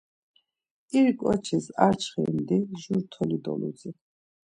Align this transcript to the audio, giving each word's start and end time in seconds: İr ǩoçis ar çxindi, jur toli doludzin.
İr 0.97 1.07
ǩoçis 1.19 1.65
ar 1.85 1.95
çxindi, 2.01 2.57
jur 2.81 3.01
toli 3.11 3.37
doludzin. 3.43 3.95